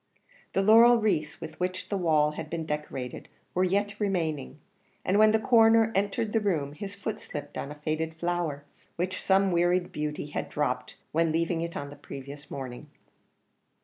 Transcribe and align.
The 0.53 0.63
laurel 0.63 0.95
wreaths 0.97 1.39
with 1.39 1.59
which 1.59 1.89
the 1.89 1.95
walls 1.95 2.33
had 2.33 2.49
been 2.49 2.65
decorated 2.65 3.29
were 3.53 3.63
yet 3.63 3.99
remaining, 3.99 4.57
and 5.05 5.19
when 5.19 5.31
the 5.31 5.37
Coroner 5.37 5.91
entered 5.93 6.33
the 6.33 6.39
room 6.39 6.73
his 6.73 6.95
foot 6.95 7.21
slipped 7.21 7.55
on 7.55 7.71
a 7.71 7.75
faded 7.75 8.15
flower, 8.15 8.63
which 8.95 9.21
some 9.21 9.51
wearied 9.51 9.91
beauty 9.91 10.25
had 10.25 10.49
dropped 10.49 10.95
when 11.11 11.31
leaving 11.31 11.61
it 11.61 11.77
on 11.77 11.91
the 11.91 11.95
previous 11.95 12.49
morning. 12.49 12.89